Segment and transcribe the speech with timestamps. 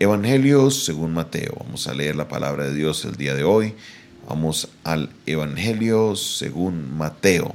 [0.00, 1.58] Evangelio según Mateo.
[1.62, 3.74] Vamos a leer la palabra de Dios el día de hoy.
[4.26, 7.54] Vamos al Evangelio según Mateo.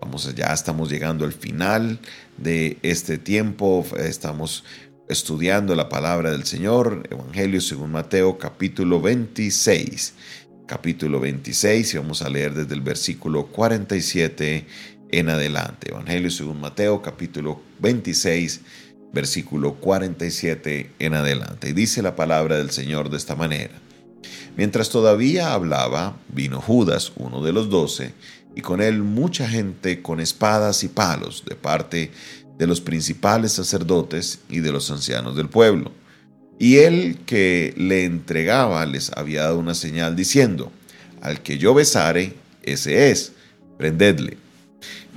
[0.00, 1.98] Vamos, ya estamos llegando al final
[2.38, 3.84] de este tiempo.
[3.98, 4.64] Estamos
[5.10, 7.06] estudiando la palabra del Señor.
[7.10, 10.14] Evangelio según Mateo capítulo 26.
[10.64, 14.66] Capítulo 26 y vamos a leer desde el versículo 47
[15.10, 15.90] en adelante.
[15.90, 18.62] Evangelio según Mateo capítulo 26
[19.16, 21.70] versículo 47 en adelante.
[21.70, 23.72] Y dice la palabra del Señor de esta manera.
[24.56, 28.12] Mientras todavía hablaba, vino Judas, uno de los doce,
[28.54, 32.10] y con él mucha gente con espadas y palos de parte
[32.58, 35.92] de los principales sacerdotes y de los ancianos del pueblo.
[36.58, 40.70] Y él que le entregaba les había dado una señal diciendo,
[41.22, 43.32] al que yo besare, ese es,
[43.78, 44.36] prendedle.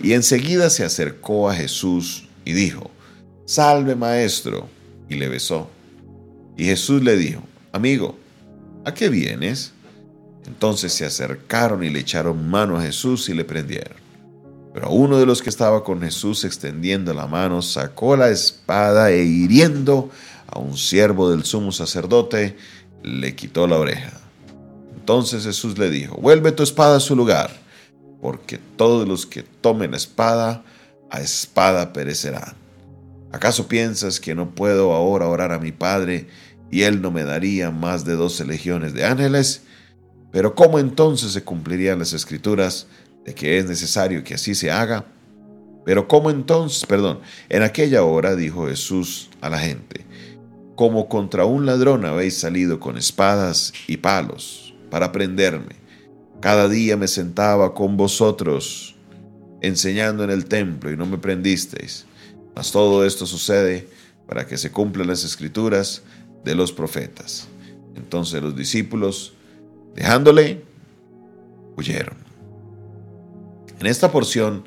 [0.02, 2.92] Y enseguida se acercó a Jesús y dijo,
[3.50, 4.70] Salve maestro,
[5.10, 5.72] y le besó.
[6.56, 8.16] Y Jesús le dijo, Amigo,
[8.86, 9.72] ¿a qué vienes?
[10.46, 13.98] Entonces se acercaron y le echaron mano a Jesús y le prendieron.
[14.72, 19.24] Pero uno de los que estaba con Jesús extendiendo la mano sacó la espada e
[19.24, 20.12] hiriendo
[20.46, 22.56] a un siervo del sumo sacerdote,
[23.02, 24.14] le quitó la oreja.
[24.96, 27.50] Entonces Jesús le dijo, vuelve tu espada a su lugar,
[28.22, 30.64] porque todos los que tomen espada,
[31.10, 32.69] a espada perecerán.
[33.32, 36.28] ¿Acaso piensas que no puedo ahora orar a mi Padre
[36.72, 39.64] y Él no me daría más de doce legiones de ángeles?
[40.32, 42.88] Pero ¿cómo entonces se cumplirían las escrituras
[43.26, 45.06] de que es necesario que así se haga?
[45.86, 47.20] Pero ¿cómo entonces, perdón,
[47.50, 50.06] en aquella hora dijo Jesús a la gente,
[50.80, 55.76] como contra un ladrón habéis salido con espadas y palos para prenderme.
[56.40, 58.96] Cada día me sentaba con vosotros
[59.62, 62.06] enseñando en el templo y no me prendisteis.
[62.64, 63.88] Todo esto sucede
[64.28, 66.04] para que se cumplan las escrituras
[66.44, 67.48] de los profetas.
[67.96, 69.34] Entonces los discípulos
[69.96, 70.64] Dejándole,
[71.76, 72.18] huyeron.
[73.80, 74.66] En esta porción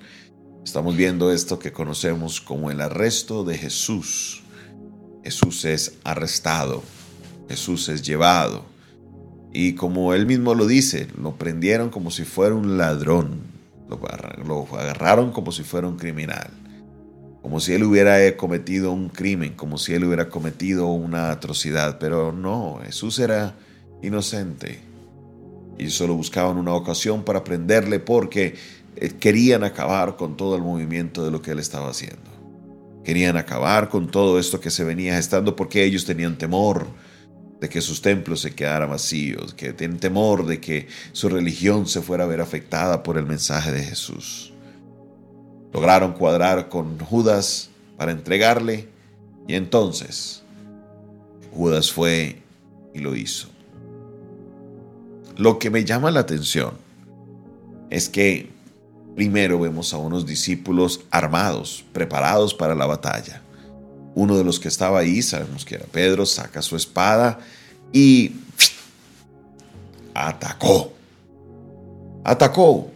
[0.64, 4.42] estamos viendo esto que conocemos como el arresto de Jesús.
[5.24, 6.82] Jesús es arrestado,
[7.48, 8.64] Jesús es llevado.
[9.52, 13.40] Y como él mismo lo dice, lo prendieron como si fuera un ladrón,
[13.88, 16.50] lo agarraron como si fuera un criminal,
[17.42, 22.32] como si él hubiera cometido un crimen, como si él hubiera cometido una atrocidad, pero
[22.32, 23.54] no, Jesús era
[24.00, 24.78] inocente,
[25.76, 28.54] y solo buscaban una ocasión para prenderle porque
[28.96, 32.30] eh, querían acabar con todo el movimiento de lo que él estaba haciendo.
[33.04, 36.86] Querían acabar con todo esto que se venía gestando porque ellos tenían temor
[37.60, 42.02] de que sus templos se quedaran vacíos, que tenían temor de que su religión se
[42.02, 44.51] fuera a ver afectada por el mensaje de Jesús.
[45.72, 48.88] Lograron cuadrar con Judas para entregarle
[49.46, 50.42] y entonces
[51.54, 52.42] Judas fue
[52.94, 53.48] y lo hizo.
[55.36, 56.74] Lo que me llama la atención
[57.90, 58.50] es que
[59.14, 63.42] primero vemos a unos discípulos armados, preparados para la batalla.
[64.14, 67.38] Uno de los que estaba ahí, sabemos que era Pedro, saca su espada
[67.92, 68.32] y
[70.14, 70.92] atacó.
[72.24, 72.91] Atacó.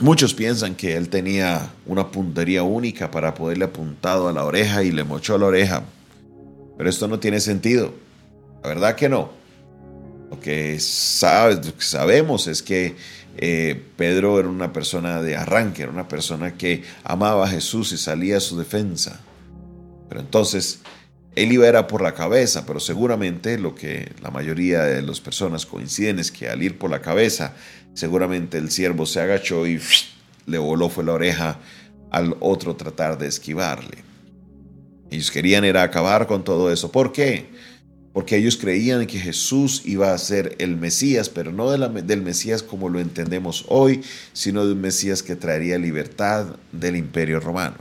[0.00, 4.92] Muchos piensan que él tenía una puntería única para poderle apuntado a la oreja y
[4.92, 5.84] le mochó la oreja.
[6.76, 7.94] Pero esto no tiene sentido.
[8.62, 9.30] La verdad que no.
[10.30, 12.94] Lo que, sabemos es que
[13.38, 17.96] eh, Pedro era una persona de arranque, era una persona que amaba a Jesús y
[17.96, 19.20] salía a su defensa.
[20.10, 20.80] Pero entonces
[21.36, 25.66] él iba era por la cabeza, pero seguramente lo que la mayoría de las personas
[25.66, 27.54] coinciden es que al ir por la cabeza,
[27.94, 29.80] seguramente el siervo se agachó y
[30.46, 31.58] le voló fue la oreja
[32.10, 33.98] al otro tratar de esquivarle.
[35.10, 36.90] Ellos querían era acabar con todo eso.
[36.90, 37.46] ¿Por qué?
[38.16, 42.88] porque ellos creían que Jesús iba a ser el Mesías, pero no del Mesías como
[42.88, 44.00] lo entendemos hoy,
[44.32, 47.76] sino de un Mesías que traería libertad del imperio romano.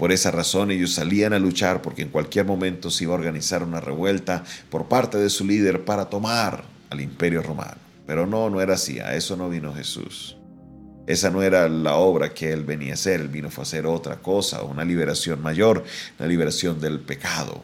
[0.00, 3.62] Por esa razón ellos salían a luchar porque en cualquier momento se iba a organizar
[3.62, 7.76] una revuelta por parte de su líder para tomar al imperio romano.
[8.06, 10.38] Pero no, no era así, a eso no vino Jesús.
[11.06, 14.16] Esa no era la obra que él venía a hacer, él vino a hacer otra
[14.16, 15.84] cosa, una liberación mayor,
[16.18, 17.62] una liberación del pecado.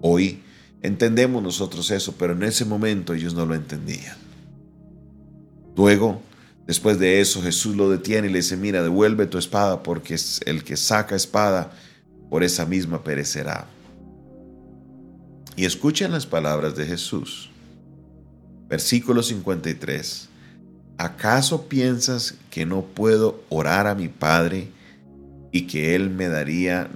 [0.00, 0.42] Hoy
[0.82, 4.16] Entendemos nosotros eso, pero en ese momento ellos no lo entendían.
[5.76, 6.20] Luego,
[6.66, 10.16] después de eso, Jesús lo detiene y le dice, mira, devuelve tu espada porque
[10.46, 11.72] el que saca espada,
[12.30, 13.66] por esa misma perecerá.
[15.54, 17.50] Y escuchen las palabras de Jesús.
[18.68, 20.30] Versículo 53.
[20.96, 24.68] ¿Acaso piensas que no puedo orar a mi Padre
[25.50, 26.88] y que Él me daría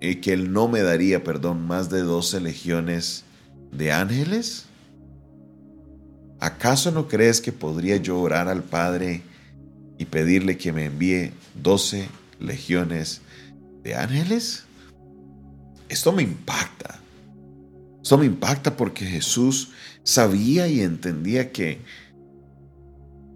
[0.00, 3.24] y que Él no me daría, perdón, más de 12 legiones
[3.70, 4.66] de ángeles?
[6.44, 9.22] ¿Acaso no crees que podría yo orar al Padre
[9.96, 11.32] y pedirle que me envíe
[11.62, 12.06] 12
[12.38, 13.22] legiones
[13.82, 14.64] de ángeles?
[15.88, 17.00] Esto me impacta.
[18.02, 19.70] Esto me impacta porque Jesús
[20.02, 21.78] sabía y entendía que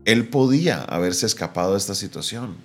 [0.04, 2.58] él podía haberse escapado de esta situación.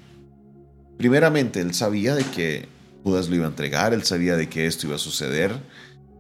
[0.98, 2.68] Primeramente, él sabía de que
[3.06, 5.56] Judas lo iba a entregar, él sabía de que esto iba a suceder,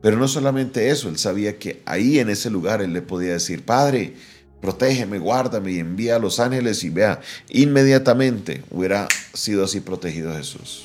[0.03, 3.63] pero no solamente eso, él sabía que ahí en ese lugar él le podía decir,
[3.63, 4.15] Padre,
[4.59, 10.83] protégeme, guárdame y envía a los ángeles y vea, inmediatamente hubiera sido así protegido Jesús.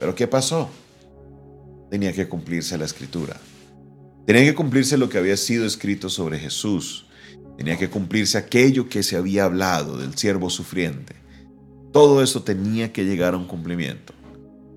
[0.00, 0.68] Pero ¿qué pasó?
[1.88, 3.36] Tenía que cumplirse la escritura.
[4.26, 7.06] Tenía que cumplirse lo que había sido escrito sobre Jesús.
[7.56, 11.14] Tenía que cumplirse aquello que se había hablado del siervo sufriente.
[11.92, 14.14] Todo eso tenía que llegar a un cumplimiento.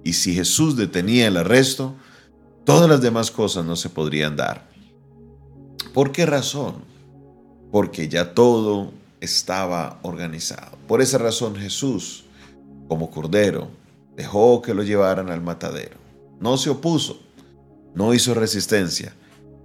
[0.03, 1.95] Y si Jesús detenía el arresto,
[2.63, 4.69] todas las demás cosas no se podrían dar.
[5.93, 6.83] ¿Por qué razón?
[7.71, 10.77] Porque ya todo estaba organizado.
[10.87, 12.25] Por esa razón Jesús,
[12.87, 13.69] como cordero,
[14.15, 15.97] dejó que lo llevaran al matadero.
[16.39, 17.19] No se opuso,
[17.93, 19.13] no hizo resistencia,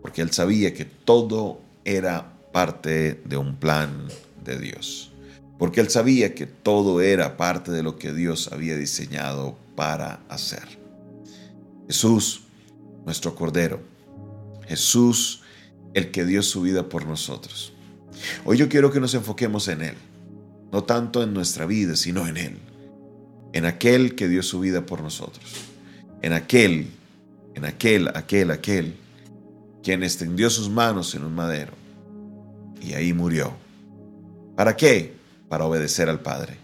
[0.02, 4.08] porque él sabía que todo era parte de un plan
[4.44, 5.12] de Dios,
[5.58, 10.78] porque él sabía que todo era parte de lo que Dios había diseñado para hacer.
[11.86, 12.42] Jesús,
[13.06, 13.80] nuestro Cordero,
[14.68, 15.42] Jesús,
[15.94, 17.72] el que dio su vida por nosotros.
[18.44, 19.94] Hoy yo quiero que nos enfoquemos en Él,
[20.72, 22.58] no tanto en nuestra vida, sino en Él,
[23.54, 25.54] en aquel que dio su vida por nosotros,
[26.20, 26.88] en aquel,
[27.54, 28.96] en aquel, aquel, aquel
[29.82, 31.72] quien extendió sus manos en un madero
[32.82, 33.52] y ahí murió.
[34.56, 35.14] ¿Para qué?
[35.48, 36.56] Para obedecer al Padre.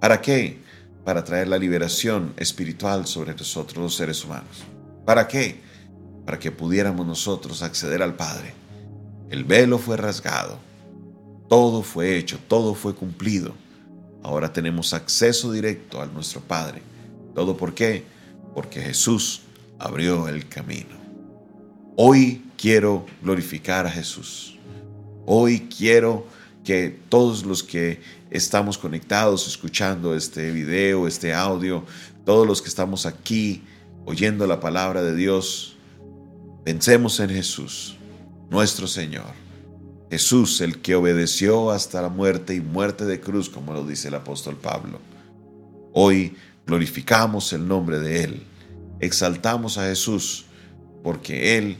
[0.00, 0.58] ¿Para qué?
[1.04, 4.64] Para traer la liberación espiritual sobre nosotros los seres humanos.
[5.04, 5.63] ¿Para qué?
[6.24, 8.54] Para que pudiéramos nosotros acceder al Padre.
[9.30, 10.58] El velo fue rasgado.
[11.48, 13.54] Todo fue hecho, todo fue cumplido.
[14.22, 16.82] Ahora tenemos acceso directo a nuestro Padre.
[17.34, 18.04] ¿Todo por qué?
[18.54, 19.42] Porque Jesús
[19.78, 20.96] abrió el camino.
[21.96, 24.58] Hoy quiero glorificar a Jesús.
[25.26, 26.26] Hoy quiero
[26.64, 28.00] que todos los que
[28.30, 31.84] estamos conectados, escuchando este video, este audio,
[32.24, 33.62] todos los que estamos aquí
[34.06, 35.73] oyendo la palabra de Dios,
[36.64, 37.96] pensemos en Jesús,
[38.50, 39.44] nuestro Señor.
[40.10, 44.14] Jesús, el que obedeció hasta la muerte y muerte de cruz, como lo dice el
[44.14, 45.00] apóstol Pablo.
[45.92, 48.42] Hoy glorificamos el nombre de Él,
[49.00, 50.46] exaltamos a Jesús,
[51.02, 51.78] porque Él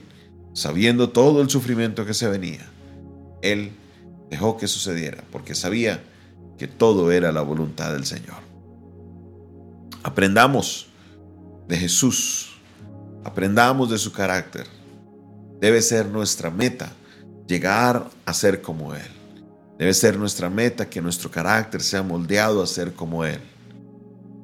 [0.54, 2.64] sabiendo todo el sufrimiento que se venía,
[3.42, 3.72] Él
[4.31, 6.02] dejó que sucediera porque sabía
[6.56, 8.42] que todo era la voluntad del Señor.
[10.02, 10.86] Aprendamos
[11.69, 12.53] de Jesús,
[13.24, 14.66] aprendamos de su carácter.
[15.60, 16.92] Debe ser nuestra meta
[17.46, 19.02] llegar a ser como Él.
[19.78, 23.40] Debe ser nuestra meta que nuestro carácter sea moldeado a ser como Él.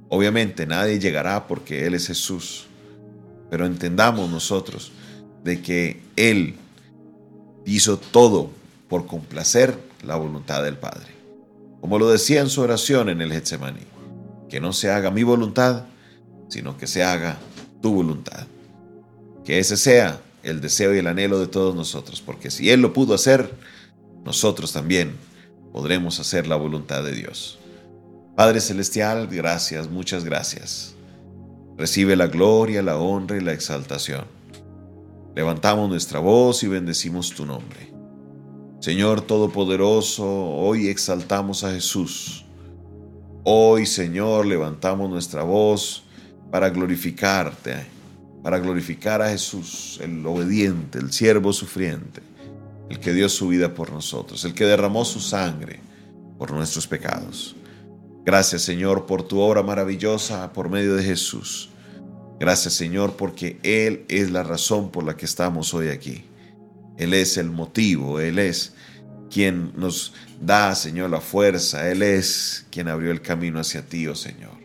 [0.09, 2.67] Obviamente nadie llegará porque Él es Jesús,
[3.49, 4.93] pero entendamos nosotros
[5.45, 6.57] de que Él
[7.65, 8.51] hizo todo
[8.89, 11.15] por complacer la voluntad del Padre.
[11.81, 13.87] Como lo decía en su oración en el Getsemaní,
[14.49, 15.85] que no se haga mi voluntad,
[16.49, 17.39] sino que se haga
[17.81, 18.47] tu voluntad.
[19.51, 22.93] Que ese sea el deseo y el anhelo de todos nosotros, porque si Él lo
[22.93, 23.53] pudo hacer,
[24.25, 25.17] nosotros también
[25.73, 27.59] podremos hacer la voluntad de Dios.
[28.37, 30.95] Padre Celestial, gracias, muchas gracias.
[31.77, 34.25] Recibe la gloria, la honra y la exaltación
[35.35, 37.93] Levantamos nuestra voz y bendecimos tu nombre.
[38.79, 42.47] Señor Todopoderoso, hoy exaltamos a Jesús.
[43.43, 46.05] Hoy, Señor, levantamos nuestra voz
[46.53, 47.99] para glorificarte,
[48.43, 52.23] para glorificar a Jesús, el obediente, el siervo sufriente,
[52.89, 55.81] el que dio su vida por nosotros, el que derramó su sangre
[56.39, 57.57] por nuestros pecados.
[58.25, 61.71] Gracias, Señor, por tu obra maravillosa por medio de Jesús.
[62.41, 66.25] Gracias Señor porque Él es la razón por la que estamos hoy aquí.
[66.97, 68.73] Él es el motivo, Él es
[69.31, 71.91] quien nos da, Señor, la fuerza.
[71.91, 74.59] Él es quien abrió el camino hacia ti, oh Señor.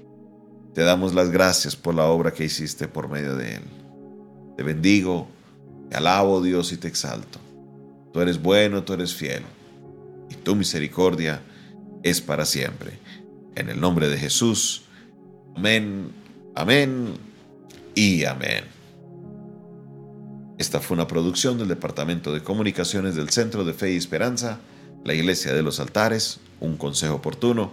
[0.76, 3.62] Te damos las gracias por la obra que hiciste por medio de Él.
[4.58, 5.26] Te bendigo,
[5.90, 7.40] te alabo, Dios, y te exalto.
[8.12, 9.44] Tú eres bueno, tú eres fiel,
[10.30, 11.42] y tu misericordia
[12.04, 13.00] es para siempre.
[13.56, 14.84] En el nombre de Jesús.
[15.56, 16.12] Amén.
[16.56, 17.14] Amén
[17.96, 18.66] y amén.
[20.58, 24.60] Esta fue una producción del Departamento de Comunicaciones del Centro de Fe y Esperanza,
[25.06, 27.72] la Iglesia de los Altares, un consejo oportuno.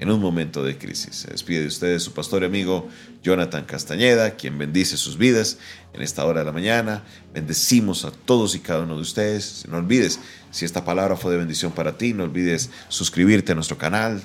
[0.00, 1.14] En un momento de crisis.
[1.14, 2.88] Se despide de ustedes su pastor y amigo
[3.22, 5.58] Jonathan Castañeda, quien bendice sus vidas
[5.92, 7.04] en esta hora de la mañana.
[7.34, 9.66] Bendecimos a todos y cada uno de ustedes.
[9.68, 10.18] No olvides,
[10.50, 14.22] si esta palabra fue de bendición para ti, no olvides suscribirte a nuestro canal,